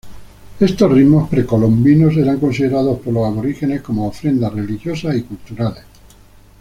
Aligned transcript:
Estos 0.59 0.91
ritmos 0.91 1.29
precolombinos 1.29 2.17
eran 2.17 2.39
considerados 2.39 2.97
por 3.01 3.13
los 3.13 3.23
aborígenes 3.27 3.83
como 3.83 4.07
ofrendas 4.07 4.51
religiosas 4.51 5.15
y 5.15 5.21
culturales. 5.21 5.83